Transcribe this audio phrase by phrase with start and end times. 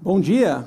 [0.00, 0.64] Bom dia.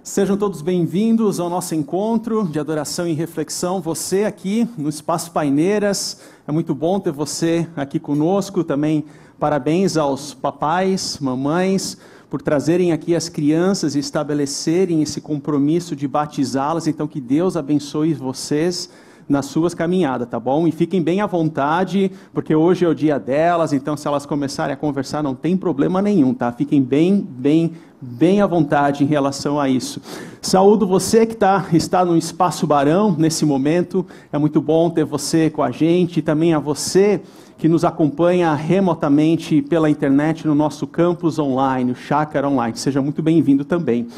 [0.00, 3.80] Sejam todos bem-vindos ao nosso encontro de adoração e reflexão.
[3.80, 8.62] Você aqui no Espaço Paineiras, é muito bom ter você aqui conosco.
[8.62, 9.04] Também
[9.40, 11.98] parabéns aos papais, mamães,
[12.30, 16.86] por trazerem aqui as crianças e estabelecerem esse compromisso de batizá-las.
[16.86, 18.88] Então, que Deus abençoe vocês
[19.30, 20.66] nas suas caminhadas, tá bom?
[20.66, 24.74] E fiquem bem à vontade, porque hoje é o dia delas, então se elas começarem
[24.74, 26.50] a conversar, não tem problema nenhum, tá?
[26.50, 30.02] Fiquem bem, bem, bem à vontade em relação a isso.
[30.42, 35.48] Saúdo você que tá, está no Espaço Barão nesse momento, é muito bom ter você
[35.48, 37.22] com a gente, e também a você
[37.56, 42.76] que nos acompanha remotamente pela internet no nosso campus online, o Chácara Online.
[42.76, 44.08] Seja muito bem-vindo também.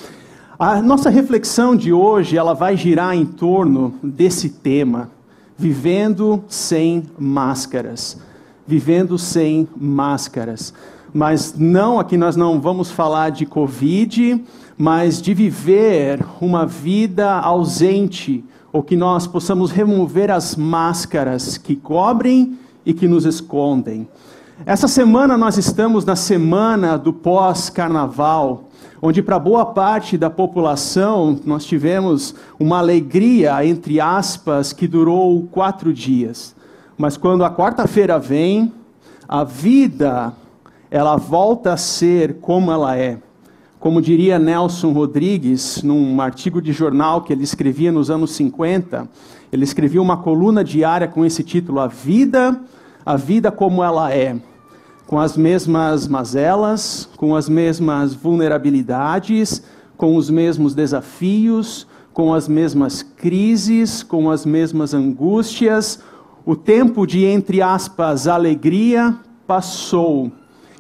[0.65, 5.11] A nossa reflexão de hoje, ela vai girar em torno desse tema,
[5.59, 8.17] vivendo sem máscaras.
[8.65, 10.73] Vivendo sem máscaras.
[11.13, 14.41] Mas não, aqui nós não vamos falar de Covid,
[14.79, 22.57] mas de viver uma vida ausente, ou que nós possamos remover as máscaras que cobrem
[22.87, 24.07] e que nos escondem.
[24.65, 28.69] Essa semana nós estamos na semana do pós-carnaval,
[29.05, 35.93] onde para boa parte da população nós tivemos uma alegria, entre aspas, que durou quatro
[35.93, 36.55] dias.
[36.97, 38.73] Mas quando a quarta-feira vem,
[39.29, 40.33] a vida,
[40.89, 43.19] ela volta a ser como ela é.
[43.81, 49.09] Como diria Nelson Rodrigues, num artigo de jornal que ele escrevia nos anos 50,
[49.51, 52.61] ele escrevia uma coluna diária com esse título: A Vida,
[53.05, 54.37] a Vida como ela é
[55.13, 59.63] com as mesmas mazelas, com as mesmas vulnerabilidades,
[59.95, 66.01] com os mesmos desafios, com as mesmas crises, com as mesmas angústias.
[66.47, 69.15] O tempo de, entre aspas, alegria
[69.47, 70.33] passou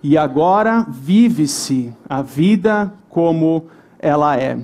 [0.02, 3.66] e agora vive-se a vida como
[3.98, 4.58] ela é.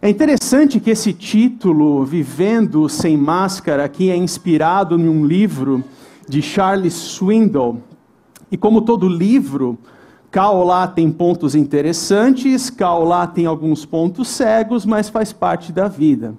[0.00, 5.84] É interessante que esse título, Vivendo Sem Máscara, aqui é inspirado num livro
[6.26, 7.82] de Charles Swindoll,
[8.54, 9.76] e como todo livro,
[10.30, 16.36] Kaolá tem pontos interessantes, Kaolá tem alguns pontos cegos, mas faz parte da vida.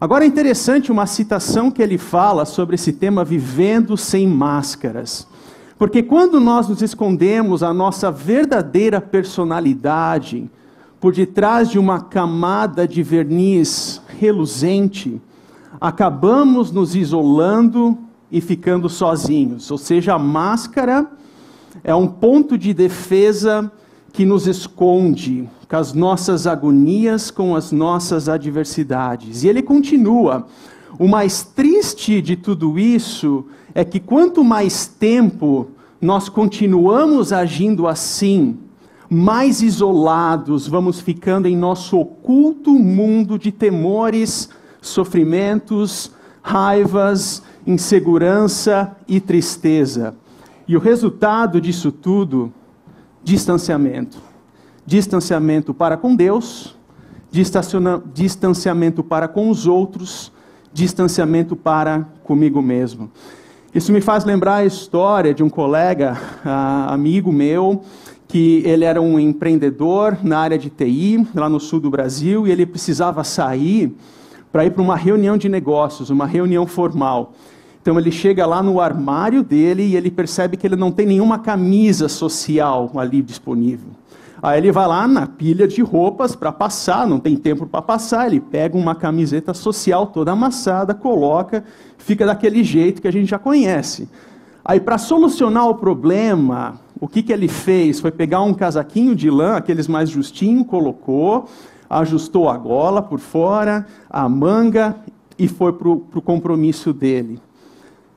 [0.00, 5.24] Agora é interessante uma citação que ele fala sobre esse tema vivendo sem máscaras.
[5.78, 10.50] Porque quando nós nos escondemos a nossa verdadeira personalidade
[11.00, 15.22] por detrás de uma camada de verniz reluzente,
[15.80, 17.96] acabamos nos isolando
[18.32, 19.70] e ficando sozinhos.
[19.70, 21.08] Ou seja, a máscara
[21.84, 23.70] é um ponto de defesa
[24.12, 29.42] que nos esconde com as nossas agonias, com as nossas adversidades.
[29.42, 30.46] E ele continua:
[30.98, 35.68] o mais triste de tudo isso é que quanto mais tempo
[36.00, 38.58] nós continuamos agindo assim,
[39.08, 44.48] mais isolados vamos ficando em nosso oculto mundo de temores,
[44.80, 46.10] sofrimentos,
[46.42, 50.14] raivas, insegurança e tristeza.
[50.66, 52.52] E o resultado disso tudo,
[53.22, 54.18] distanciamento.
[54.86, 56.76] Distanciamento para com Deus,
[58.12, 60.32] distanciamento para com os outros,
[60.72, 63.10] distanciamento para comigo mesmo.
[63.74, 67.82] Isso me faz lembrar a história de um colega, uh, amigo meu,
[68.28, 72.50] que ele era um empreendedor na área de TI, lá no sul do Brasil, e
[72.50, 73.96] ele precisava sair
[74.52, 77.32] para ir para uma reunião de negócios, uma reunião formal.
[77.82, 81.40] Então ele chega lá no armário dele e ele percebe que ele não tem nenhuma
[81.40, 83.90] camisa social ali disponível.
[84.40, 88.28] Aí ele vai lá na pilha de roupas para passar, não tem tempo para passar,
[88.28, 91.64] ele pega uma camiseta social toda amassada, coloca,
[91.98, 94.08] fica daquele jeito que a gente já conhece.
[94.64, 97.98] Aí para solucionar o problema, o que, que ele fez?
[97.98, 101.48] Foi pegar um casaquinho de lã, aqueles mais justinho, colocou,
[101.90, 104.94] ajustou a gola por fora, a manga
[105.36, 107.40] e foi para o compromisso dele.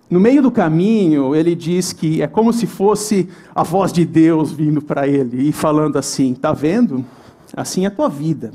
[0.10, 4.52] No meio do caminho, ele diz que é como se fosse a voz de Deus
[4.52, 7.04] vindo para ele e falando assim: "Tá vendo?
[7.56, 8.52] Assim é a tua vida.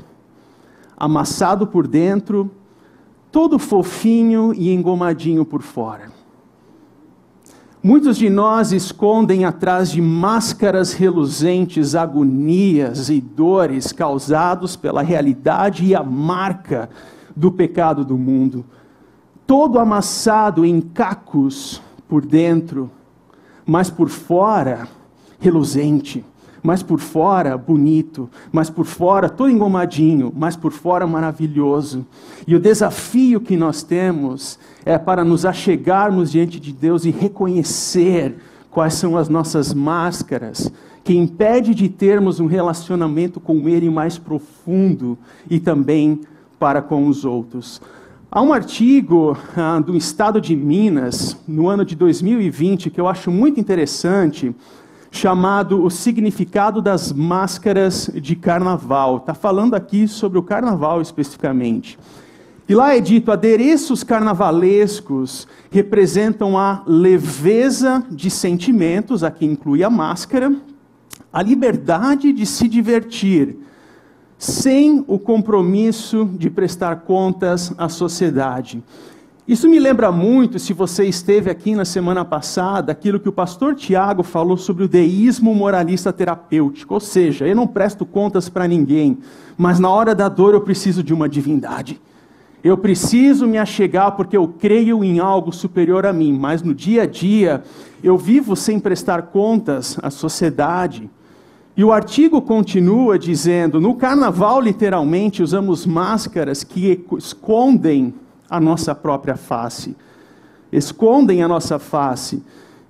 [0.95, 2.49] Amassado por dentro,
[3.31, 6.09] todo fofinho e engomadinho por fora."
[7.83, 15.95] Muitos de nós escondem atrás de máscaras reluzentes agonias e dores causados pela realidade e
[15.95, 16.89] a marca
[17.35, 18.63] do pecado do mundo
[19.51, 22.89] todo amassado em cacos por dentro,
[23.65, 24.87] mas por fora
[25.41, 26.23] reluzente,
[26.63, 32.05] mas por fora bonito, mas por fora todo engomadinho, mas por fora maravilhoso.
[32.47, 38.37] E o desafio que nós temos é para nos achegarmos diante de Deus e reconhecer
[38.69, 40.71] quais são as nossas máscaras
[41.03, 45.17] que impede de termos um relacionamento com Ele mais profundo
[45.49, 46.21] e também
[46.57, 47.81] para com os outros.
[48.33, 53.29] Há um artigo ah, do Estado de Minas, no ano de 2020, que eu acho
[53.29, 54.55] muito interessante,
[55.11, 59.17] chamado O Significado das Máscaras de Carnaval.
[59.17, 61.99] Está falando aqui sobre o carnaval especificamente.
[62.69, 70.55] E lá é dito: adereços carnavalescos representam a leveza de sentimentos, aqui inclui a máscara,
[71.33, 73.57] a liberdade de se divertir,
[74.41, 78.81] sem o compromisso de prestar contas à sociedade.
[79.47, 83.75] Isso me lembra muito, se você esteve aqui na semana passada, aquilo que o pastor
[83.75, 86.95] Tiago falou sobre o deísmo moralista terapêutico.
[86.95, 89.19] Ou seja, eu não presto contas para ninguém,
[89.55, 92.01] mas na hora da dor eu preciso de uma divindade.
[92.63, 97.03] Eu preciso me achegar porque eu creio em algo superior a mim, mas no dia
[97.03, 97.61] a dia
[98.03, 101.07] eu vivo sem prestar contas à sociedade.
[101.75, 108.13] E o artigo continua dizendo: no carnaval, literalmente, usamos máscaras que escondem
[108.49, 109.95] a nossa própria face,
[110.71, 112.43] escondem a nossa face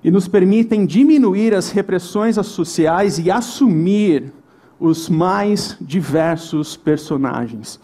[0.04, 4.34] e nos permitem diminuir as repressões sociais e assumir
[4.80, 7.80] os mais diversos personagens.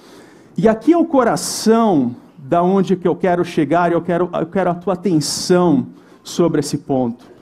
[0.58, 4.72] E aqui é o coração da onde que eu quero chegar, eu quero, eu quero
[4.72, 5.86] a tua atenção
[6.24, 7.37] sobre esse ponto.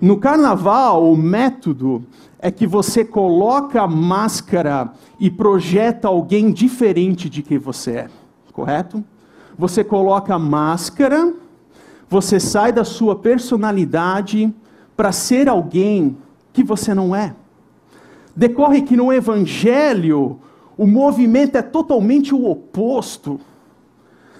[0.00, 2.04] No carnaval, o método
[2.38, 8.08] é que você coloca a máscara e projeta alguém diferente de quem você é,
[8.52, 9.02] correto?
[9.58, 11.32] Você coloca a máscara,
[12.10, 14.52] você sai da sua personalidade
[14.94, 16.16] para ser alguém
[16.52, 17.34] que você não é.
[18.34, 20.38] Decorre que no Evangelho
[20.76, 23.40] o movimento é totalmente o oposto.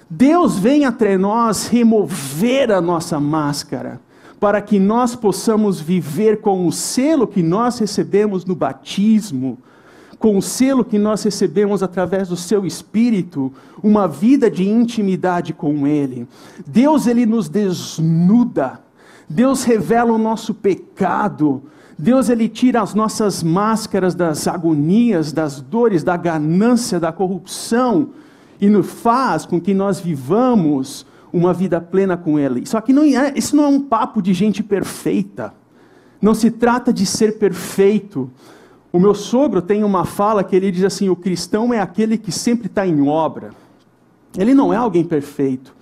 [0.09, 4.00] Deus vem até nós remover a nossa máscara,
[4.47, 9.59] para que nós possamos viver com o selo que nós recebemos no batismo,
[10.21, 13.53] com o selo que nós recebemos através do seu espírito,
[13.83, 16.29] uma vida de intimidade com ele.
[16.65, 18.79] Deus ele nos desnuda.
[19.29, 21.65] Deus revela o nosso pecado.
[21.99, 28.11] Deus ele tira as nossas máscaras das agonias, das dores, da ganância, da corrupção
[28.61, 31.05] e nos faz com que nós vivamos
[31.37, 32.61] uma vida plena com ele.
[32.61, 35.53] Isso aqui não é, isso não é um papo de gente perfeita.
[36.21, 38.31] Não se trata de ser perfeito.
[38.91, 42.33] O meu sogro tem uma fala que ele diz assim: o cristão é aquele que
[42.33, 43.50] sempre está em obra.
[44.37, 45.75] Ele não é alguém perfeito.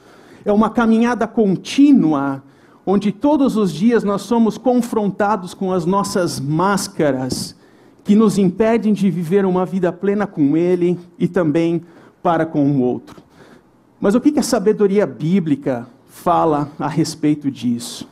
[0.45, 2.43] É uma caminhada contínua,
[2.85, 7.57] onde todos os dias nós somos confrontados com as nossas máscaras,
[8.03, 11.83] que nos impedem de viver uma vida plena com Ele e também
[12.23, 13.24] para com o outro.
[14.05, 18.07] Mas o que a sabedoria bíblica fala a respeito disso?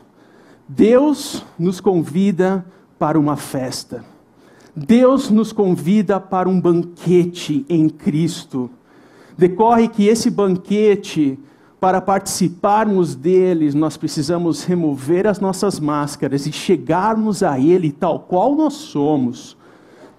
[0.67, 2.65] Deus nos convida
[2.99, 4.03] para uma festa.
[4.75, 8.71] Deus nos convida para um banquete em Cristo.
[9.37, 11.39] Decorre que esse banquete,
[11.79, 18.57] para participarmos deles, nós precisamos remover as nossas máscaras e chegarmos a Ele tal qual
[18.57, 19.59] nós somos,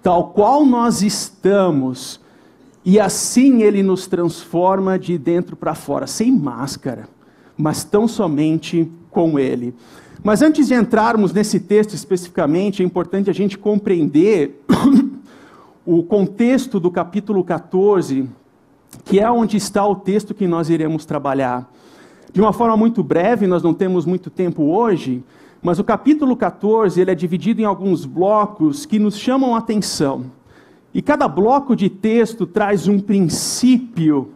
[0.00, 2.20] tal qual nós estamos,
[2.84, 7.08] e assim Ele nos transforma de dentro para fora, sem máscara,
[7.56, 9.74] mas tão somente com Ele.
[10.22, 14.62] Mas antes de entrarmos nesse texto especificamente, é importante a gente compreender
[15.84, 18.28] o contexto do capítulo 14,
[19.04, 21.70] que é onde está o texto que nós iremos trabalhar.
[22.32, 25.22] De uma forma muito breve, nós não temos muito tempo hoje,
[25.62, 30.24] mas o capítulo 14 ele é dividido em alguns blocos que nos chamam a atenção.
[30.94, 34.30] E cada bloco de texto traz um princípio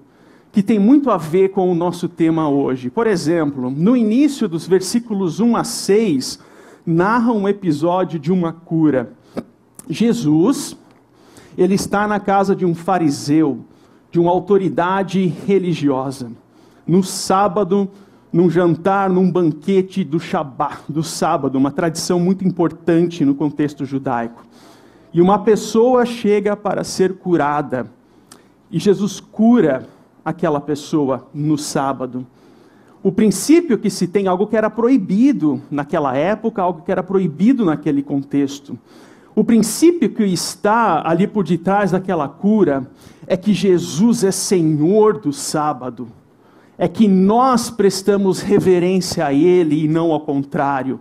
[0.51, 2.91] que tem muito a ver com o nosso tema hoje.
[2.91, 6.41] Por exemplo, no início dos versículos 1 a 6,
[6.85, 9.13] narra um episódio de uma cura.
[9.89, 10.77] Jesus,
[11.57, 13.61] ele está na casa de um fariseu,
[14.11, 16.33] de uma autoridade religiosa.
[16.85, 17.89] No sábado,
[18.33, 24.43] num jantar, num banquete do Shabat, do sábado, uma tradição muito importante no contexto judaico.
[25.13, 27.91] E uma pessoa chega para ser curada.
[28.71, 29.89] E Jesus cura
[30.25, 32.27] aquela pessoa no sábado.
[33.03, 37.65] O princípio que se tem, algo que era proibido naquela época, algo que era proibido
[37.65, 38.79] naquele contexto.
[39.35, 42.91] O princípio que está ali por detrás daquela cura
[43.27, 46.09] é que Jesus é Senhor do sábado.
[46.77, 51.01] É que nós prestamos reverência a Ele e não ao contrário.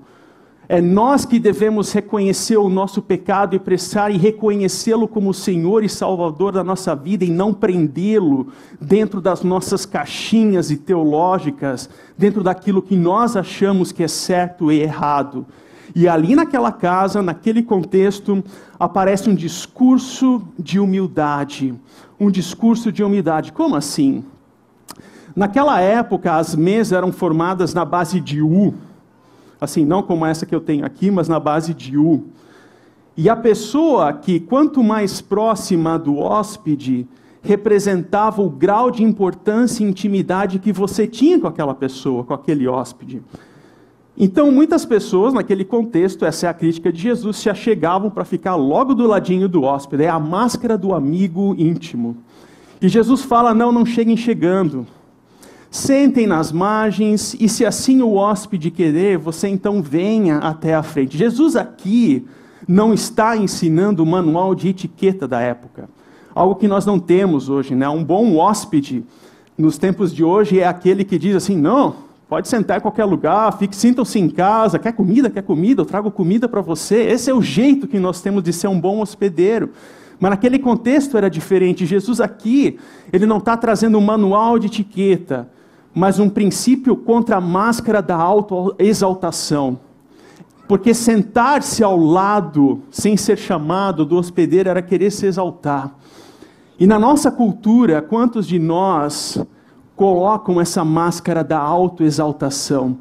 [0.69, 5.87] É nós que devemos reconhecer o nosso pecado e prestar e reconhecê-lo como Senhor e
[5.87, 8.47] Salvador da nossa vida e não prendê-lo
[8.79, 14.81] dentro das nossas caixinhas e teológicas, dentro daquilo que nós achamos que é certo e
[14.81, 15.45] errado.
[15.95, 18.43] E ali naquela casa, naquele contexto,
[18.77, 21.73] aparece um discurso de humildade.
[22.19, 23.53] Um discurso de humildade.
[23.53, 24.25] Como assim?
[25.33, 28.73] Naquela época, as mesas eram formadas na base de U.
[29.59, 32.25] Assim, não como essa que eu tenho aqui, mas na base de U.
[33.15, 37.07] E a pessoa que, quanto mais próxima do hóspede,
[37.41, 42.67] representava o grau de importância e intimidade que você tinha com aquela pessoa, com aquele
[42.67, 43.21] hóspede.
[44.15, 48.55] Então, muitas pessoas, naquele contexto, essa é a crítica de Jesus, se achegavam para ficar
[48.55, 50.03] logo do ladinho do hóspede.
[50.03, 52.17] É a máscara do amigo íntimo.
[52.81, 54.85] E Jesus fala: não, não cheguem chegando.
[55.77, 61.15] Sentem nas margens, e se assim o hóspede querer, você então venha até a frente.
[61.15, 62.25] Jesus aqui
[62.67, 65.87] não está ensinando o manual de etiqueta da época.
[66.33, 67.87] Algo que nós não temos hoje, né?
[67.87, 69.05] Um bom hóspede
[69.55, 73.55] nos tempos de hoje é aquele que diz assim: não, Pode sentar em qualquer lugar,
[73.71, 74.79] sintam-se em casa.
[74.79, 75.29] Quer comida?
[75.29, 75.81] Quer comida?
[75.83, 77.03] Eu trago comida para você.
[77.03, 79.69] Esse é o jeito que nós temos de ser um bom hospedeiro.
[80.19, 81.85] Mas naquele contexto era diferente.
[81.85, 82.79] Jesus aqui,
[83.13, 85.47] ele não está trazendo um manual de etiqueta,
[85.97, 89.79] mas um princípio contra a máscara da autoexaltação.
[90.67, 95.95] Porque sentar-se ao lado, sem ser chamado do hospedeiro, era querer se exaltar.
[96.79, 99.43] E na nossa cultura, quantos de nós
[99.95, 102.99] colocam essa máscara da autoexaltação,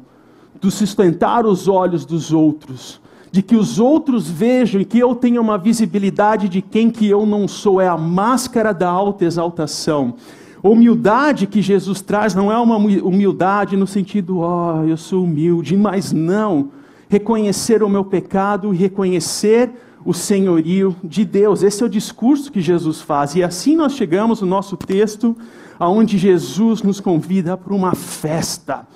[0.59, 2.99] do sustentar os olhos dos outros,
[3.31, 7.27] de que os outros vejam e que eu tenha uma visibilidade de quem que eu
[7.27, 10.15] não sou, é a máscara da autoexaltação.
[10.63, 15.77] Humildade que Jesus traz não é uma humildade no sentido, ó, oh, eu sou humilde,
[15.77, 16.69] mas não.
[17.07, 19.71] Reconhecer o meu pecado e reconhecer
[20.03, 21.63] o senhorio de Deus.
[21.63, 23.35] Esse é o discurso que Jesus faz.
[23.35, 25.35] E assim nós chegamos no nosso texto
[25.79, 28.87] aonde Jesus nos convida para uma festa.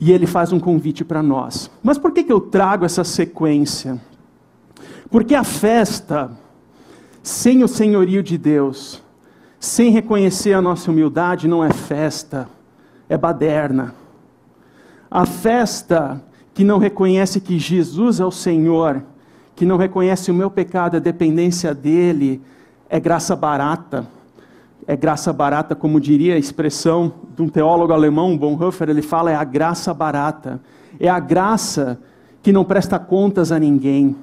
[0.00, 1.70] E ele faz um convite para nós.
[1.82, 4.00] Mas por que, que eu trago essa sequência?
[5.10, 6.32] Porque a festa,
[7.22, 9.02] sem o senhorio de Deus,
[9.62, 12.48] sem reconhecer a nossa humildade, não é festa,
[13.08, 13.94] é baderna.
[15.08, 16.20] A festa
[16.52, 19.02] que não reconhece que Jesus é o Senhor,
[19.54, 22.42] que não reconhece o meu pecado, a dependência dele,
[22.90, 24.06] é graça barata
[24.86, 29.34] é graça barata, como diria a expressão de um teólogo alemão, Bonhoeffer, ele fala é
[29.34, 30.60] a graça barata.
[30.98, 31.98] É a graça
[32.42, 34.16] que não presta contas a ninguém.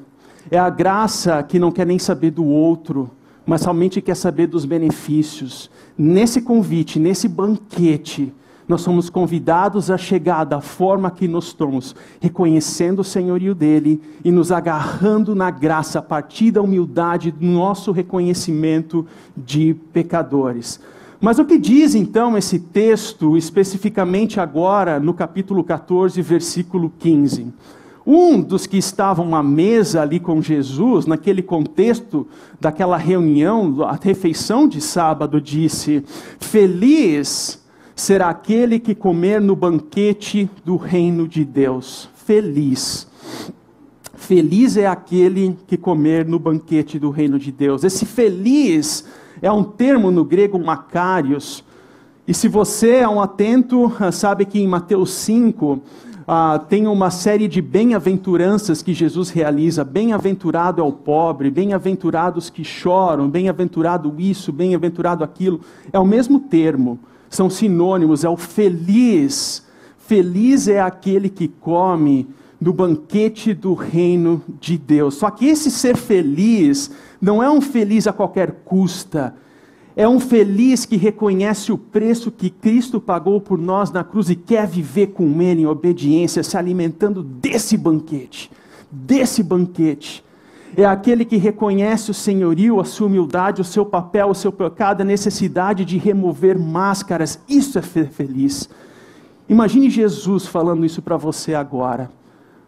[0.51, 3.09] É a graça que não quer nem saber do outro,
[3.49, 5.71] mas somente quer saber dos benefícios.
[5.97, 8.31] Nesse convite, nesse banquete,
[8.67, 14.29] nós somos convidados a chegar da forma que nós estamos, reconhecendo o senhorio dele e
[14.31, 19.03] nos agarrando na graça a partir da humildade do nosso reconhecimento
[19.35, 20.79] de pecadores.
[21.19, 27.47] Mas o que diz então esse texto, especificamente agora no capítulo 14, versículo 15?
[28.05, 32.27] Um dos que estavam à mesa ali com Jesus, naquele contexto
[32.59, 36.03] daquela reunião, a refeição de sábado, disse:
[36.39, 37.59] Feliz
[37.95, 42.09] será aquele que comer no banquete do reino de Deus.
[42.15, 43.07] Feliz.
[44.15, 47.83] Feliz é aquele que comer no banquete do reino de Deus.
[47.83, 49.05] Esse feliz
[49.41, 51.63] é um termo no grego macarios.
[52.27, 55.81] E se você é um atento, sabe que em Mateus 5
[56.31, 59.83] ah, tem uma série de bem-aventuranças que Jesus realiza.
[59.83, 65.61] Bem-aventurado é o pobre, bem-aventurados que choram, bem-aventurado isso, bem-aventurado aquilo.
[65.91, 69.65] É o mesmo termo são sinônimos, é o feliz.
[69.97, 72.27] Feliz é aquele que come
[72.59, 75.15] do banquete do reino de Deus.
[75.15, 79.35] Só que esse ser feliz não é um feliz a qualquer custa.
[79.95, 84.35] É um feliz que reconhece o preço que Cristo pagou por nós na cruz e
[84.35, 88.51] quer viver com Ele em obediência, se alimentando desse banquete.
[88.91, 90.23] Desse banquete
[90.75, 95.01] é aquele que reconhece o senhorio, a sua humildade, o seu papel, o seu pecado,
[95.01, 97.39] a necessidade de remover máscaras.
[97.47, 98.69] Isso é ser feliz.
[99.47, 102.11] Imagine Jesus falando isso para você agora.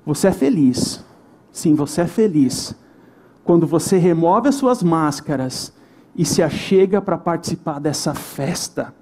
[0.06, 1.04] Você é feliz.
[1.52, 2.76] Sim, você é feliz.
[3.44, 5.74] Quando você remove as suas máscaras
[6.16, 8.94] e se achega para participar dessa festa,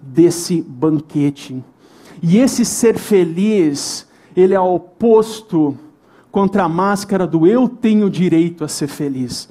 [0.00, 1.62] desse banquete.
[2.22, 5.76] E esse ser feliz, ele é oposto
[6.30, 9.48] contra a máscara do eu tenho direito a ser feliz.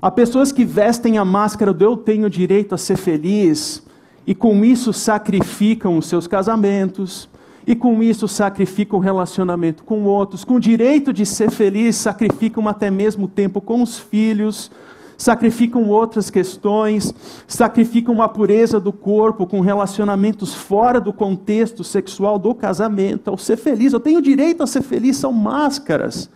[0.00, 3.82] Há pessoas que vestem a máscara do eu tenho direito a ser feliz
[4.26, 7.28] e com isso sacrificam os seus casamentos,
[7.66, 12.66] e com isso sacrificam o relacionamento com outros, com o direito de ser feliz, sacrificam
[12.68, 14.70] até mesmo tempo com os filhos,
[15.18, 17.12] sacrificam outras questões,
[17.46, 23.56] sacrificam a pureza do corpo com relacionamentos fora do contexto sexual do casamento, ao ser
[23.56, 23.92] feliz.
[23.92, 26.30] Eu tenho direito a ser feliz, são máscaras.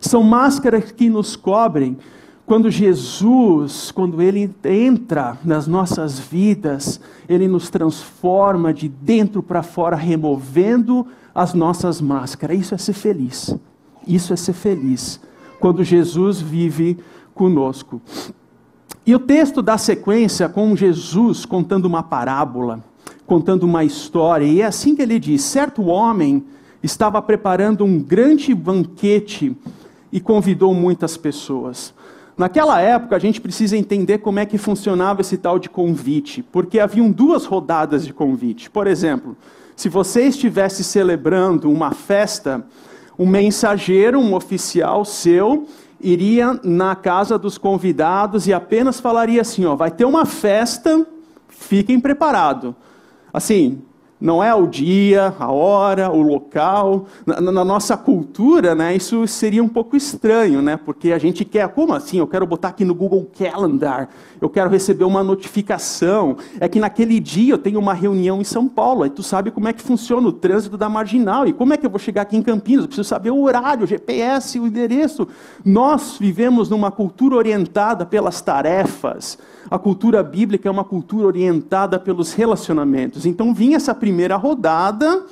[0.00, 1.98] São máscaras que nos cobrem
[2.46, 9.96] quando Jesus, quando Ele entra nas nossas vidas, Ele nos transforma de dentro para fora,
[9.96, 12.58] removendo as nossas máscaras.
[12.58, 13.54] Isso é ser feliz.
[14.06, 15.20] Isso é ser feliz.
[15.58, 16.98] Quando Jesus vive
[17.34, 18.00] conosco.
[19.06, 22.82] E o texto dá sequência com Jesus contando uma parábola,
[23.26, 24.46] contando uma história.
[24.46, 26.44] E é assim que ele diz: certo homem
[26.82, 29.56] estava preparando um grande banquete
[30.12, 31.92] e convidou muitas pessoas.
[32.36, 36.80] Naquela época, a gente precisa entender como é que funcionava esse tal de convite, porque
[36.80, 38.68] haviam duas rodadas de convite.
[38.68, 39.36] Por exemplo,
[39.76, 42.64] se você estivesse celebrando uma festa,
[43.18, 45.66] um mensageiro, um oficial seu,
[46.04, 51.06] iria na casa dos convidados e apenas falaria assim: ó, vai ter uma festa,
[51.48, 52.74] fiquem preparados.
[53.32, 53.82] Assim,
[54.24, 57.04] não é o dia, a hora, o local.
[57.26, 61.68] Na, na, nossa cultura, né, isso seria um pouco estranho, né, porque a gente quer,
[61.68, 62.20] como assim?
[62.20, 64.08] Eu quero botar aqui no Google Calendar,
[64.40, 66.38] eu quero receber uma notificação.
[66.58, 69.68] É que naquele dia eu tenho uma reunião em São Paulo, aí tu sabe como
[69.68, 72.34] é que funciona o trânsito da marginal, e como é que eu vou chegar aqui
[72.34, 72.84] em Campinas?
[72.84, 75.28] Eu preciso saber o horário, o GPS, o endereço.
[75.62, 79.36] Nós vivemos numa cultura orientada pelas tarefas
[79.70, 83.26] a cultura bíblica é uma cultura orientada pelos relacionamentos.
[83.26, 85.24] Então vinha essa primeira rodada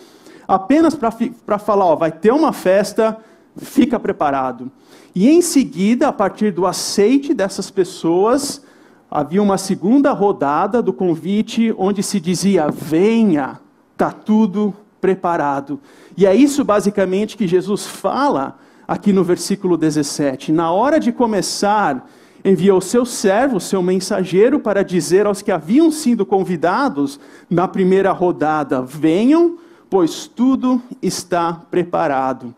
[0.46, 3.16] apenas para falar, ó, vai ter uma festa,
[3.56, 4.70] fica preparado.
[5.14, 8.62] E em seguida, a partir do aceite dessas pessoas,
[9.10, 13.60] havia uma segunda rodada do convite onde se dizia: venha,
[13.92, 15.80] está tudo preparado.
[16.16, 20.52] E é isso basicamente que Jesus fala aqui no versículo 17.
[20.52, 22.08] Na hora de começar
[22.44, 28.82] enviou seu servo, seu mensageiro, para dizer aos que haviam sido convidados na primeira rodada:
[28.82, 29.58] venham,
[29.88, 32.54] pois tudo está preparado.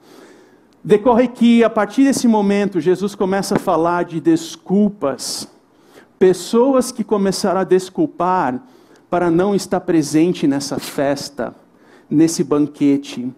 [0.82, 5.48] Decorre que, a partir desse momento, Jesus começa a falar de desculpas.
[6.18, 8.62] Pessoas que começaram a desculpar
[9.08, 11.54] para não estar presente nessa festa,
[12.08, 13.32] nesse banquete.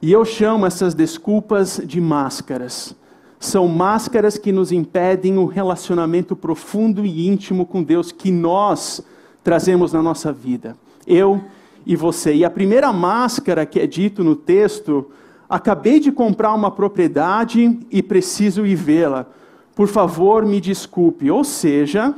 [0.00, 2.94] E eu chamo essas desculpas de máscaras
[3.42, 9.04] são máscaras que nos impedem o relacionamento profundo e íntimo com Deus que nós
[9.42, 10.76] trazemos na nossa vida.
[11.04, 11.42] Eu
[11.84, 12.32] e você.
[12.32, 15.10] E a primeira máscara que é dito no texto,
[15.50, 19.26] acabei de comprar uma propriedade e preciso ir vê-la.
[19.74, 21.28] Por favor, me desculpe.
[21.28, 22.14] Ou seja,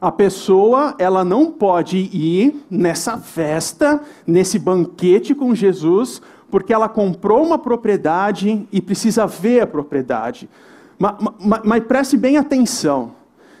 [0.00, 6.20] a pessoa, ela não pode ir nessa festa, nesse banquete com Jesus,
[6.52, 10.50] porque ela comprou uma propriedade e precisa ver a propriedade.
[10.98, 13.12] Mas, mas, mas, preste bem atenção.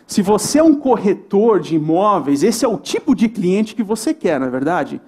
[0.06, 4.12] Se você é um corretor de imóveis, esse é o tipo de cliente que você
[4.12, 5.00] quer, não é verdade?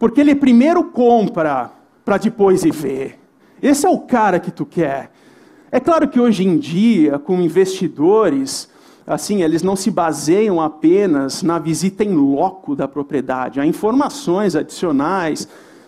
[0.00, 1.70] Porque ele primeiro compra
[2.04, 3.20] para depois ir ver.
[3.62, 5.12] Esse é o cara que tu quer.
[5.70, 8.68] É claro que hoje em dia, com investidores,
[9.06, 13.60] assim, eles não se baseiam apenas na visita em loco da propriedade.
[13.60, 15.46] Há informações adicionais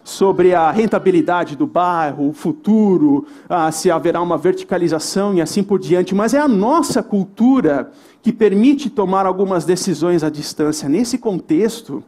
[0.08, 5.78] sobre a rentabilidade do bairro, o futuro, ah, se haverá uma verticalização e assim por
[5.78, 7.92] diante, mas é a nossa cultura
[8.22, 10.88] que permite tomar algumas decisões à distância.
[10.88, 12.02] Nesse contexto,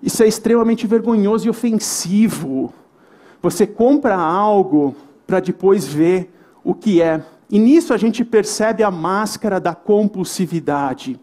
[0.00, 2.72] isso é extremamente vergonhoso e ofensivo.
[3.42, 4.94] Você compra algo
[5.26, 7.20] para depois ver o que é.
[7.50, 11.18] E nisso a gente percebe a máscara da compulsividade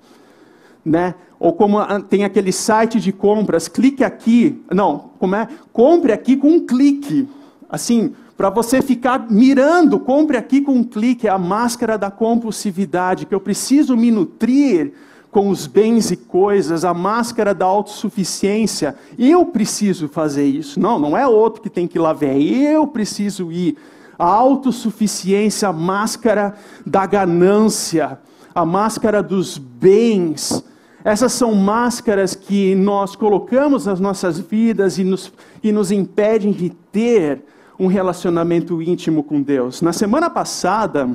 [0.84, 1.16] né?
[1.42, 5.48] Ou como tem aquele site de compras, clique aqui, não, como é?
[5.74, 7.28] Compre aqui com um clique.
[7.68, 13.26] Assim, para você ficar mirando, compre aqui com um clique, é a máscara da compulsividade,
[13.26, 14.94] que eu preciso me nutrir
[15.32, 18.96] com os bens e coisas, a máscara da autossuficiência.
[19.18, 20.80] Eu preciso fazer isso.
[20.80, 23.76] Não, não é outro que tem que ir lá ver, eu preciso ir.
[24.20, 26.54] A autossuficiência, a máscara
[26.86, 28.20] da ganância,
[28.54, 30.64] a máscara dos bens,
[31.04, 35.32] essas são máscaras que nós colocamos nas nossas vidas e nos,
[35.64, 37.44] e nos impedem de ter
[37.80, 39.82] um relacionamento íntimo com Deus.
[39.82, 41.10] Na semana passada,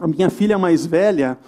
[0.00, 1.38] a minha filha mais velha,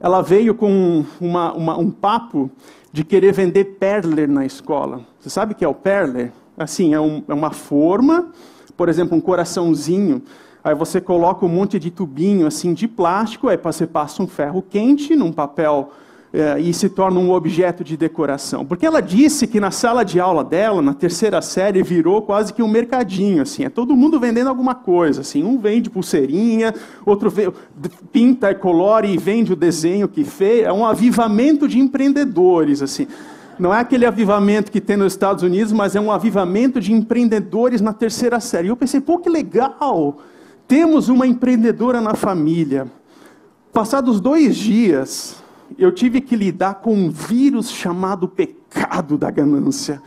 [0.00, 2.50] ela veio com uma, uma, um papo
[2.90, 5.02] de querer vender perler na escola.
[5.20, 6.32] Você sabe o que é o perler?
[6.56, 8.28] Assim, é, um, é uma forma,
[8.76, 10.22] por exemplo, um coraçãozinho.
[10.64, 14.62] Aí você coloca um monte de tubinho assim de plástico, aí você passa um ferro
[14.62, 15.90] quente num papel
[16.32, 18.64] é, e se torna um objeto de decoração.
[18.64, 22.62] Porque ela disse que na sala de aula dela, na terceira série, virou quase que
[22.62, 27.52] um mercadinho, assim, é todo mundo vendendo alguma coisa, assim, um vende pulseirinha, outro vê,
[28.10, 33.06] pinta e colore e vende o desenho que fez, é um avivamento de empreendedores, assim.
[33.58, 37.80] Não é aquele avivamento que tem nos Estados Unidos, mas é um avivamento de empreendedores
[37.80, 38.68] na terceira série.
[38.68, 40.18] E eu pensei, pô, que legal!
[40.72, 42.90] temos uma empreendedora na família.
[43.74, 45.41] Passados dois dias,
[45.78, 50.00] eu tive que lidar com um vírus chamado pecado da ganância.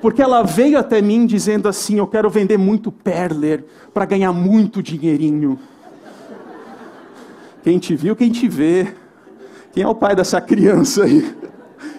[0.00, 4.82] Porque ela veio até mim dizendo assim: Eu quero vender muito Perler para ganhar muito
[4.82, 5.58] dinheirinho.
[7.62, 8.94] Quem te viu, quem te vê.
[9.72, 11.34] Quem é o pai dessa criança aí?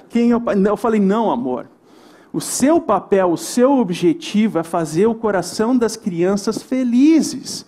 [0.10, 0.56] Quem é o pai?
[0.65, 1.67] Eu falei: Não, amor.
[2.34, 7.65] O seu papel, o seu objetivo é fazer o coração das crianças felizes.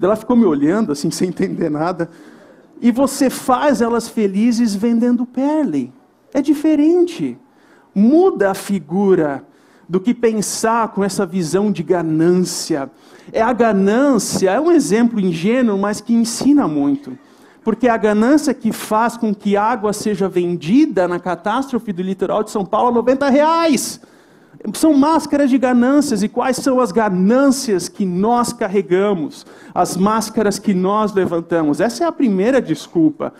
[0.00, 2.10] Ela ficou me olhando assim, sem entender nada.
[2.84, 5.90] E você faz elas felizes vendendo perle.
[6.34, 7.38] É diferente.
[7.94, 9.42] Muda a figura
[9.88, 12.90] do que pensar com essa visão de ganância.
[13.32, 17.16] É a ganância, é um exemplo ingênuo, mas que ensina muito.
[17.62, 22.44] Porque é a ganância que faz com que água seja vendida na catástrofe do litoral
[22.44, 23.98] de São Paulo a 90 reais.
[24.74, 30.72] São máscaras de ganâncias, e quais são as ganâncias que nós carregamos, as máscaras que
[30.72, 31.80] nós levantamos?
[31.80, 33.32] Essa é a primeira desculpa.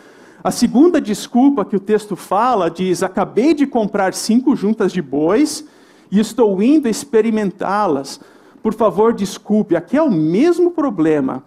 [0.42, 5.64] A segunda desculpa que o texto fala diz: Acabei de comprar cinco juntas de bois
[6.10, 8.20] e estou indo experimentá-las.
[8.62, 9.76] Por favor, desculpe.
[9.76, 11.42] Aqui é o mesmo problema.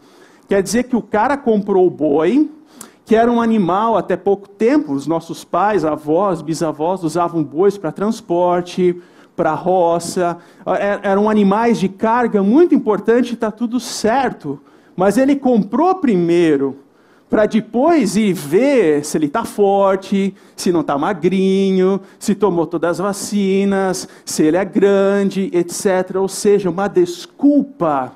[0.48, 2.50] Quer dizer que o cara comprou o boi,
[3.06, 7.92] que era um animal até pouco tempo, os nossos pais, avós, bisavós usavam bois para
[7.92, 9.00] transporte
[9.38, 14.60] para a roça, é, eram animais de carga muito importante, está tudo certo.
[14.96, 16.80] Mas ele comprou primeiro,
[17.30, 22.92] para depois ir ver se ele está forte, se não está magrinho, se tomou todas
[22.92, 26.16] as vacinas, se ele é grande, etc.
[26.16, 28.14] Ou seja, uma desculpa,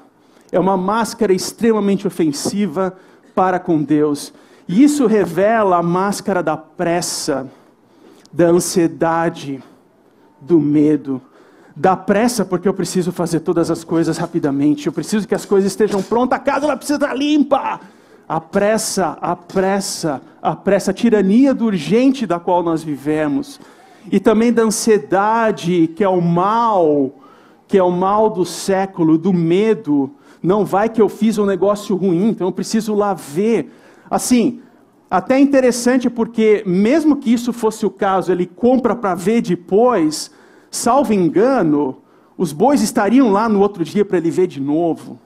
[0.51, 2.97] é uma máscara extremamente ofensiva
[3.35, 4.33] para com Deus.
[4.67, 7.47] E isso revela a máscara da pressa,
[8.33, 9.61] da ansiedade,
[10.41, 11.21] do medo,
[11.75, 15.71] da pressa, porque eu preciso fazer todas as coisas rapidamente, eu preciso que as coisas
[15.71, 17.79] estejam prontas, a casa ela precisa estar limpa.
[18.27, 23.59] A pressa, a pressa, a pressa, a tirania do urgente da qual nós vivemos,
[24.09, 27.13] e também da ansiedade, que é o mal,
[27.67, 30.11] que é o mal do século, do medo.
[30.41, 33.71] Não vai que eu fiz um negócio ruim, então eu preciso lá ver.
[34.09, 34.61] Assim,
[35.11, 40.31] até interessante porque, mesmo que isso fosse o caso, ele compra para ver depois,
[40.71, 41.97] salvo engano,
[42.37, 45.19] os bois estariam lá no outro dia para ele ver de novo.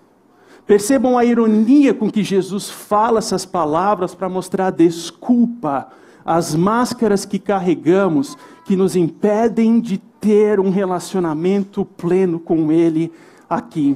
[0.65, 5.89] Percebam a ironia com que Jesus fala essas palavras para mostrar desculpa,
[6.26, 13.13] as máscaras que carregamos, que nos impedem de ter um relacionamento pleno com Ele
[13.48, 13.95] aqui.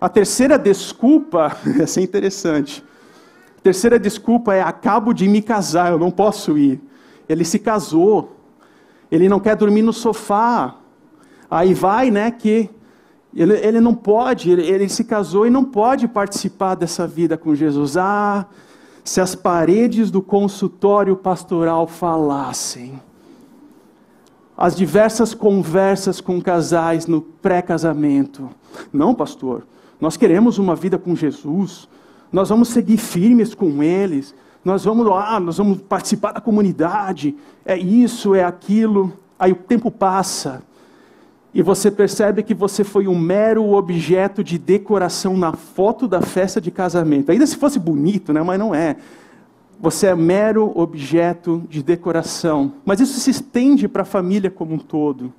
[0.00, 2.82] A terceira desculpa, essa é interessante.
[3.66, 6.80] Terceira desculpa é: acabo de me casar, eu não posso ir.
[7.28, 8.36] Ele se casou,
[9.10, 10.76] ele não quer dormir no sofá.
[11.50, 12.70] Aí vai, né, que
[13.34, 17.56] ele, ele não pode, ele, ele se casou e não pode participar dessa vida com
[17.56, 17.96] Jesus.
[17.96, 18.46] Ah,
[19.02, 23.02] se as paredes do consultório pastoral falassem,
[24.56, 28.48] as diversas conversas com casais no pré-casamento.
[28.92, 29.66] Não, pastor,
[30.00, 31.88] nós queremos uma vida com Jesus,
[32.32, 34.34] nós vamos seguir firmes com eles,
[34.64, 37.34] nós vamos lá, nós vamos participar da comunidade,
[37.64, 39.12] é isso, é aquilo.
[39.38, 40.62] Aí o tempo passa
[41.56, 46.60] e você percebe que você foi um mero objeto de decoração na foto da festa
[46.60, 47.32] de casamento.
[47.32, 48.42] Ainda se fosse bonito, né?
[48.42, 48.96] mas não é.
[49.80, 52.74] Você é mero objeto de decoração.
[52.84, 55.32] Mas isso se estende para a família como um todo.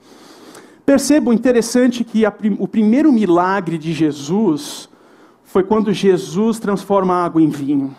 [0.84, 4.90] Percebam interessante que a, o primeiro milagre de Jesus
[5.48, 7.96] foi quando Jesus transforma a água em vinho,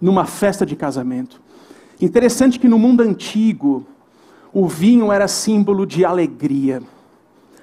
[0.00, 1.42] numa festa de casamento.
[2.00, 3.84] Interessante que no mundo antigo,
[4.52, 6.80] o vinho era símbolo de alegria.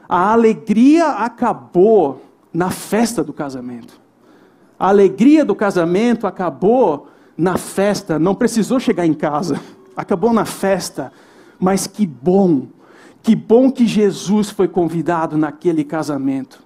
[0.08, 4.02] A alegria acabou na festa do casamento.
[4.78, 9.62] A alegria do casamento acabou na festa, não precisou chegar em casa,
[9.96, 11.14] acabou na festa.
[11.58, 12.68] Mas que bom,
[13.24, 16.63] que bom que Jesus foi convidado naquele casamento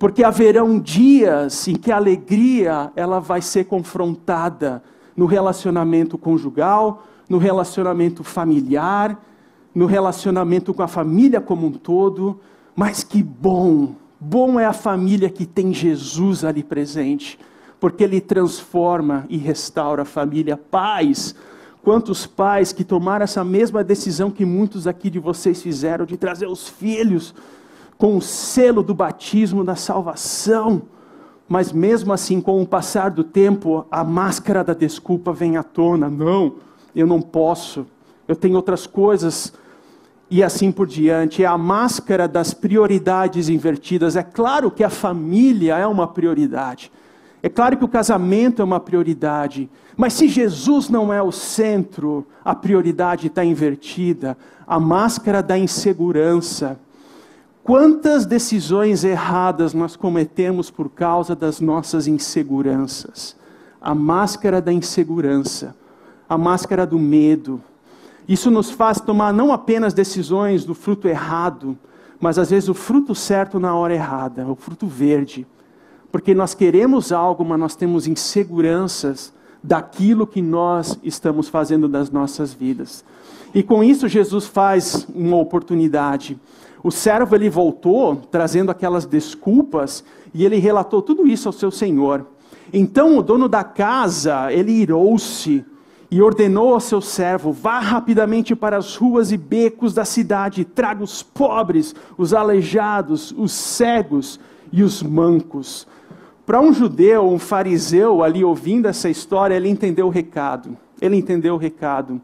[0.00, 4.82] porque haverão dias em que a alegria ela vai ser confrontada
[5.14, 9.22] no relacionamento conjugal, no relacionamento familiar,
[9.74, 12.40] no relacionamento com a família como um todo,
[12.74, 17.38] mas que bom, bom é a família que tem Jesus ali presente,
[17.78, 20.56] porque ele transforma e restaura a família.
[20.56, 21.34] Pais,
[21.82, 26.46] quantos pais que tomaram essa mesma decisão que muitos aqui de vocês fizeram de trazer
[26.46, 27.34] os filhos
[28.00, 30.80] com o selo do batismo da salvação.
[31.46, 36.08] Mas mesmo assim, com o passar do tempo, a máscara da desculpa vem à tona.
[36.08, 36.54] Não,
[36.96, 37.86] eu não posso,
[38.26, 39.52] eu tenho outras coisas.
[40.30, 41.44] E assim por diante.
[41.44, 44.16] É a máscara das prioridades invertidas.
[44.16, 46.90] É claro que a família é uma prioridade.
[47.42, 52.26] É claro que o casamento é uma prioridade, mas se Jesus não é o centro,
[52.44, 54.38] a prioridade está invertida.
[54.66, 56.78] A máscara da insegurança.
[57.62, 63.36] Quantas decisões erradas nós cometemos por causa das nossas inseguranças?
[63.80, 65.74] A máscara da insegurança,
[66.28, 67.60] a máscara do medo.
[68.28, 71.78] Isso nos faz tomar não apenas decisões do fruto errado,
[72.18, 75.46] mas às vezes o fruto certo na hora errada, o fruto verde
[76.10, 82.52] porque nós queremos algo, mas nós temos inseguranças daquilo que nós estamos fazendo das nossas
[82.52, 83.04] vidas.
[83.54, 86.38] E com isso Jesus faz uma oportunidade.
[86.82, 92.26] O servo ele voltou trazendo aquelas desculpas e ele relatou tudo isso ao seu senhor.
[92.72, 95.64] Então o dono da casa, ele irou-se
[96.10, 101.04] e ordenou ao seu servo: vá rapidamente para as ruas e becos da cidade, traga
[101.04, 104.40] os pobres, os aleijados, os cegos
[104.72, 105.86] e os mancos.
[106.46, 110.76] Para um judeu, um fariseu ali ouvindo essa história, ele entendeu o recado.
[111.00, 112.20] Ele entendeu o recado.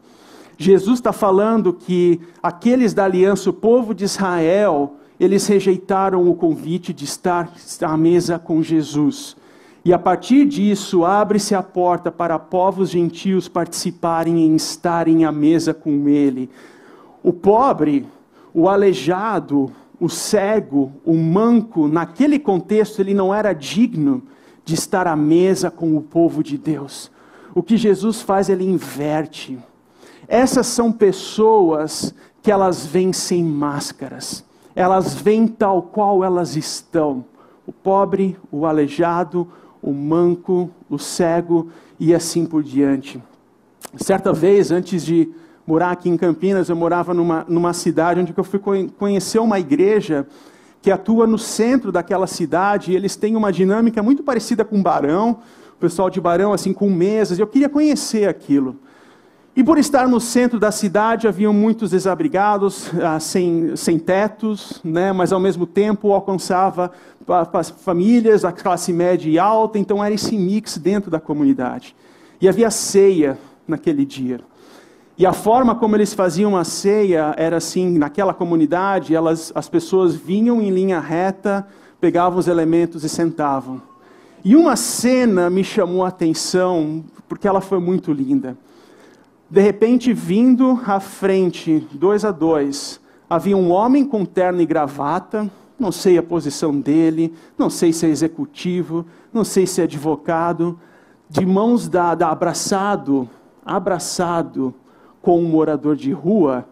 [0.57, 6.91] Jesus está falando que aqueles da aliança, o povo de Israel, eles rejeitaram o convite
[6.91, 9.37] de estar à mesa com Jesus.
[9.85, 15.73] E a partir disso, abre-se a porta para povos gentios participarem e estarem à mesa
[15.73, 16.49] com ele.
[17.23, 18.05] O pobre,
[18.53, 24.23] o aleijado, o cego, o manco, naquele contexto, ele não era digno
[24.65, 27.11] de estar à mesa com o povo de Deus.
[27.55, 29.57] O que Jesus faz, ele inverte.
[30.27, 34.43] Essas são pessoas que elas vêm sem máscaras,
[34.75, 37.23] elas vêm tal qual elas estão:
[37.65, 39.47] o pobre, o aleijado,
[39.81, 43.21] o manco, o cego e assim por diante.
[43.95, 45.29] Certa vez, antes de
[45.65, 48.59] morar aqui em Campinas, eu morava numa, numa cidade onde eu fui
[48.97, 50.27] conhecer uma igreja
[50.81, 55.39] que atua no centro daquela cidade, e eles têm uma dinâmica muito parecida com Barão,
[55.73, 58.77] o pessoal de Barão, assim, com mesas, eu queria conhecer aquilo.
[59.57, 65.11] E por estar no centro da cidade, haviam muitos desabrigados, ah, sem, sem tetos, né,
[65.11, 66.91] mas ao mesmo tempo alcançava
[67.27, 71.95] as famílias, a classe média e alta, então era esse mix dentro da comunidade.
[72.39, 73.35] E havia ceia
[73.67, 74.41] naquele dia.
[75.17, 80.13] E a forma como eles faziam a ceia era assim, naquela comunidade, elas, as pessoas
[80.13, 81.67] vinham em linha reta,
[81.99, 83.81] pegavam os elementos e sentavam.
[84.45, 88.55] E uma cena me chamou a atenção, porque ela foi muito linda.
[89.49, 95.49] De repente, vindo à frente, dois a dois, havia um homem com terno e gravata,
[95.79, 100.77] não sei a posição dele, não sei se é executivo, não sei se é advogado,
[101.29, 103.29] de mãos dadas, abraçado,
[103.65, 104.73] abraçado,
[105.21, 106.67] com um morador de rua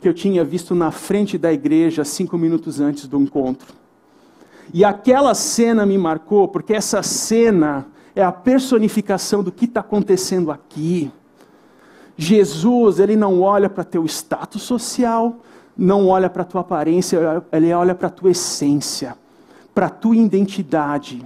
[0.00, 3.74] que eu tinha visto na frente da igreja cinco minutos antes do encontro.
[4.72, 10.50] E aquela cena me marcou, porque essa cena é a personificação do que está acontecendo
[10.50, 11.10] aqui.
[12.16, 15.36] Jesus, ele não olha para teu status social,
[15.76, 19.16] não olha para tua aparência, ele olha para tua essência,
[19.74, 21.22] para tua identidade.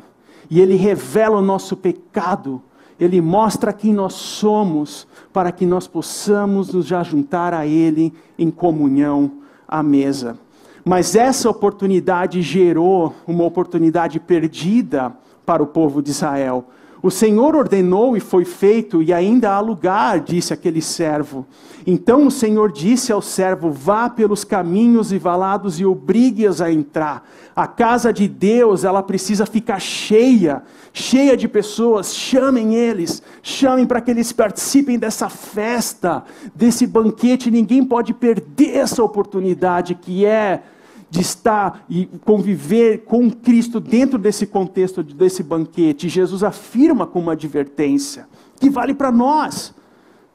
[0.50, 2.60] E ele revela o nosso pecado
[3.00, 9.32] ele mostra quem nós somos, para que nós possamos nos juntar a Ele em comunhão
[9.66, 10.38] à mesa.
[10.84, 15.14] Mas essa oportunidade gerou uma oportunidade perdida
[15.46, 16.66] para o povo de Israel.
[17.02, 21.46] O Senhor ordenou e foi feito, e ainda há lugar, disse aquele servo.
[21.86, 27.26] Então o Senhor disse ao servo: Vá pelos caminhos e valados e obrigue-os a entrar.
[27.56, 32.14] A casa de Deus, ela precisa ficar cheia, cheia de pessoas.
[32.14, 36.22] Chamem eles, chamem para que eles participem dessa festa,
[36.54, 37.50] desse banquete.
[37.50, 40.62] Ninguém pode perder essa oportunidade que é
[41.10, 46.08] de estar e conviver com Cristo dentro desse contexto, desse banquete.
[46.08, 48.28] Jesus afirma com uma advertência
[48.60, 49.74] que vale para nós,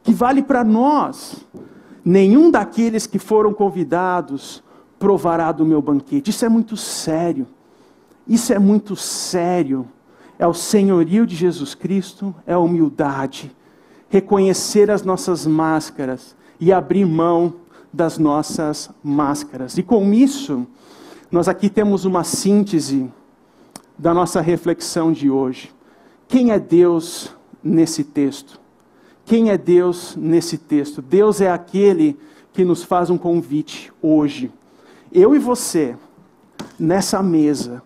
[0.04, 1.46] que vale para nós.
[2.04, 4.62] Nenhum daqueles que foram convidados
[5.00, 6.30] provará do meu banquete.
[6.30, 7.48] Isso é muito sério.
[8.28, 9.88] Isso é muito sério.
[10.38, 13.56] É o senhorio de Jesus Cristo, é a humildade,
[14.10, 17.54] reconhecer as nossas máscaras e abrir mão
[17.96, 19.78] das nossas máscaras.
[19.78, 20.68] E com isso,
[21.32, 23.10] nós aqui temos uma síntese
[23.98, 25.74] da nossa reflexão de hoje.
[26.28, 28.60] Quem é Deus nesse texto?
[29.24, 31.02] Quem é Deus nesse texto?
[31.02, 32.20] Deus é aquele
[32.52, 34.52] que nos faz um convite hoje.
[35.12, 35.96] Eu e você,
[36.78, 37.82] nessa mesa,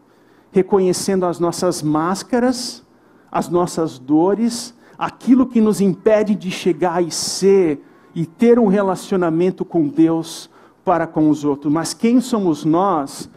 [0.51, 2.83] reconhecendo as nossas máscaras,
[3.31, 7.79] as nossas dores, aquilo que nos impede de chegar e ser
[8.19, 10.49] e ter um relacionamento com Deus
[10.83, 11.71] para com os outros.
[11.71, 13.29] Mas quem somos nós?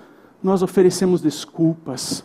[0.43, 2.25] Nós oferecemos desculpas.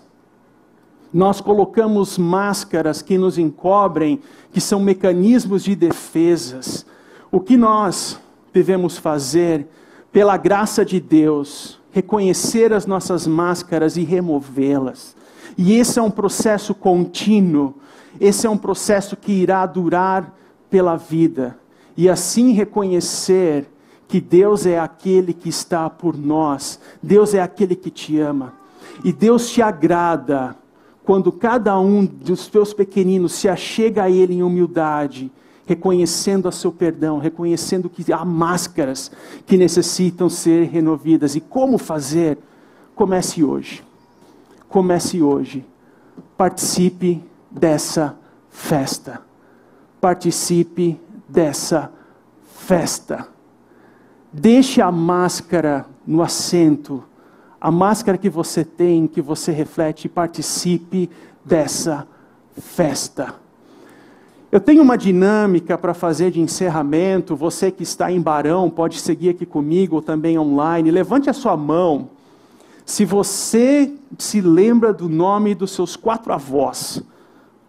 [1.13, 4.19] Nós colocamos máscaras que nos encobrem,
[4.51, 6.83] que são mecanismos de defesas.
[7.31, 8.19] O que nós
[8.51, 9.67] devemos fazer,
[10.11, 15.15] pela graça de Deus, reconhecer as nossas máscaras e removê-las.
[15.55, 17.75] E esse é um processo contínuo,
[18.19, 20.35] esse é um processo que irá durar
[20.71, 21.55] pela vida.
[21.97, 23.67] E assim reconhecer
[24.07, 28.53] que Deus é aquele que está por nós, Deus é aquele que te ama.
[29.03, 30.55] E Deus te agrada
[31.03, 35.31] quando cada um dos teus pequeninos se achega a Ele em humildade,
[35.65, 39.11] reconhecendo a seu perdão, reconhecendo que há máscaras
[39.45, 41.35] que necessitam ser renovidas.
[41.35, 42.37] E como fazer?
[42.95, 43.83] Comece hoje.
[44.69, 45.65] Comece hoje.
[46.37, 48.17] Participe dessa
[48.49, 49.21] festa.
[49.99, 51.91] Participe dessa
[52.55, 53.27] festa.
[54.31, 57.03] Deixe a máscara no assento
[57.59, 61.09] a máscara que você tem, que você reflete, participe
[61.43, 62.07] dessa
[62.55, 63.33] festa.
[64.51, 67.35] Eu tenho uma dinâmica para fazer de encerramento.
[67.35, 70.91] Você que está em Barão pode seguir aqui comigo ou também online.
[70.91, 72.09] Levante a sua mão.
[72.85, 77.03] Se você se lembra do nome dos seus quatro avós,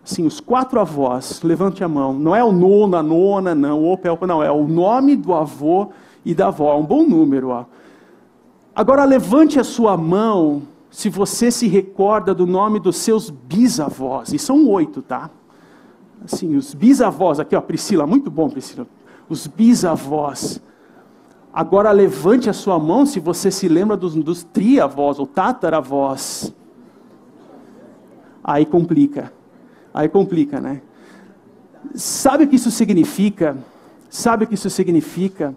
[0.09, 2.15] sim, os quatro avós, levante a mão.
[2.15, 5.91] Não é o nono, a nona, não, o opel, não, é o nome do avô
[6.25, 6.73] e da avó.
[6.73, 7.65] É um bom número, ó.
[8.75, 14.33] Agora levante a sua mão se você se recorda do nome dos seus bisavós.
[14.33, 15.31] E são oito, tá?
[16.25, 18.87] Assim, os bisavós, aqui ó, Priscila, muito bom, Priscila.
[19.29, 20.61] Os bisavós.
[21.53, 26.55] Agora levante a sua mão se você se lembra dos, dos triavós ou tataravós.
[28.43, 29.37] Aí complica.
[29.99, 30.81] Aí complica, né?
[31.93, 33.57] Sabe o que isso significa?
[34.09, 35.53] Sabe o que isso significa?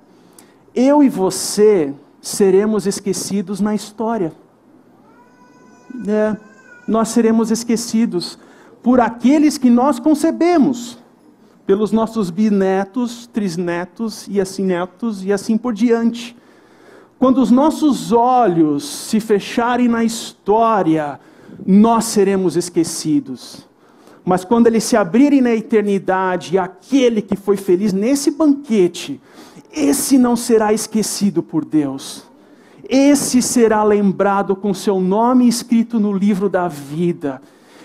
[0.73, 4.33] Eu e você seremos esquecidos na história.
[6.07, 6.35] É,
[6.87, 8.39] nós seremos esquecidos
[8.81, 10.97] por aqueles que nós concebemos,
[11.63, 16.35] pelos nossos bisnetos, trisnetos e assim netos e assim por diante.
[17.19, 21.19] Quando os nossos olhos se fecharem na história,
[21.63, 23.69] nós seremos esquecidos.
[24.23, 29.19] Mas quando eles se abrirem na eternidade, aquele que foi feliz nesse banquete,
[29.73, 32.23] esse não será esquecido por Deus.
[32.87, 37.41] Esse será lembrado com seu nome escrito no livro da vida.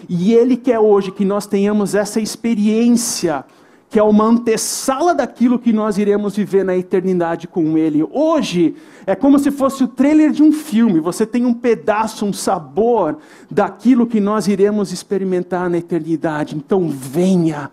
[0.08, 3.44] E Ele quer hoje que nós tenhamos essa experiência,
[3.88, 8.06] que é uma antessala daquilo que nós iremos viver na eternidade com Ele.
[8.10, 8.74] Hoje
[9.06, 13.18] é como se fosse o trailer de um filme, você tem um pedaço, um sabor
[13.50, 16.56] daquilo que nós iremos experimentar na eternidade.
[16.56, 17.70] Então venha,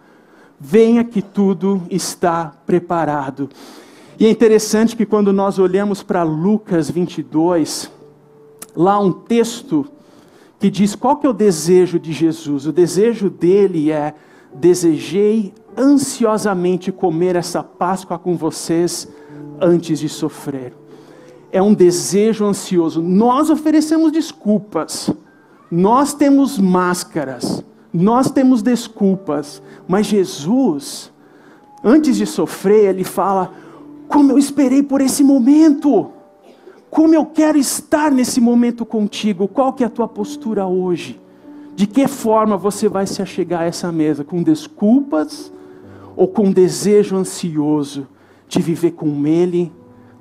[0.60, 3.50] venha que tudo está preparado.
[4.20, 7.92] E é interessante que quando nós olhamos para Lucas 22,
[8.76, 9.88] lá um texto
[10.60, 12.68] que diz qual que é o desejo de Jesus.
[12.68, 14.14] O desejo dele é:
[14.54, 19.08] desejei ansiosamente comer essa Páscoa com vocês
[19.60, 20.74] antes de sofrer.
[21.52, 23.02] É um desejo ansioso.
[23.02, 25.12] Nós oferecemos desculpas,
[25.70, 31.12] nós temos máscaras, nós temos desculpas, mas Jesus,
[31.84, 33.54] antes de sofrer, ele fala:
[34.08, 36.12] como eu esperei por esse momento.
[36.90, 39.48] Como eu quero estar nesse momento contigo.
[39.48, 41.20] Qual que é a tua postura hoje?
[41.76, 44.24] De que forma você vai se achegar a essa mesa?
[44.24, 45.52] Com desculpas
[46.16, 48.08] ou com desejo ansioso
[48.48, 49.72] de viver com Ele,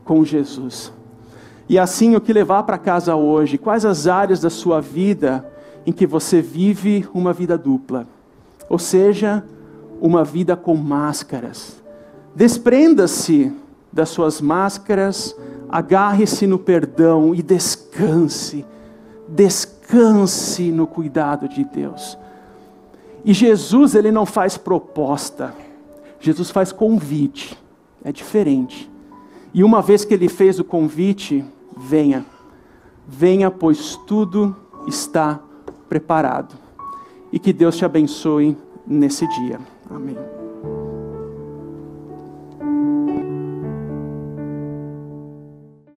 [0.04, 0.92] com Jesus?
[1.68, 3.58] E assim o que levar para casa hoje?
[3.58, 5.48] Quais as áreas da sua vida
[5.86, 8.06] em que você vive uma vida dupla?
[8.68, 9.44] Ou seja,
[10.00, 11.80] uma vida com máscaras.
[12.34, 13.52] Desprenda-se
[13.92, 15.36] das suas máscaras,
[15.68, 18.64] agarre-se no perdão e descanse.
[19.28, 22.18] Descanse no cuidado de Deus.
[23.24, 25.54] E Jesus, ele não faz proposta.
[26.22, 27.58] Jesus faz convite.
[28.02, 28.90] É diferente.
[29.52, 31.44] E uma vez que ele fez o convite,
[31.76, 32.24] venha.
[33.06, 34.56] Venha, pois tudo
[34.86, 35.40] está
[35.88, 36.54] preparado.
[37.30, 38.56] E que Deus te abençoe
[38.86, 39.60] nesse dia.
[39.90, 40.41] Amém.